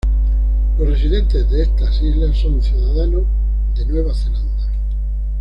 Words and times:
Los 0.79 0.89
residentes 0.89 1.47
de 1.51 1.61
estas 1.61 2.01
islas 2.01 2.35
son 2.35 2.59
ciudadanos 2.59 3.21
de 3.75 3.85
Nueva 3.85 4.15
Zelanda. 4.15 4.65